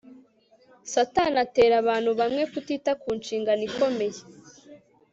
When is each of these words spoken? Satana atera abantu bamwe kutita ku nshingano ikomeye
Satana 0.93 1.37
atera 1.45 1.75
abantu 1.83 2.11
bamwe 2.19 2.43
kutita 2.51 2.91
ku 3.01 3.09
nshingano 3.19 3.61
ikomeye 3.69 4.19